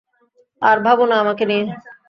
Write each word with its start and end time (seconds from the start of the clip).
আর 0.61 0.77
ভাবো 0.85 1.03
না 1.05 1.15
আমাকে 1.23 1.43
নিয়ে। 1.45 1.65